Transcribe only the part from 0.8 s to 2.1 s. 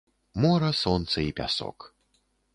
сонца і пясок.